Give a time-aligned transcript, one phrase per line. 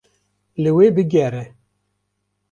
[0.61, 1.43] Li wê bigere.